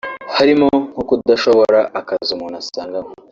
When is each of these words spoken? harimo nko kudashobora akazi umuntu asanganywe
harimo 0.37 0.67
nko 0.91 1.01
kudashobora 1.09 1.79
akazi 1.99 2.29
umuntu 2.33 2.55
asanganywe 2.61 3.11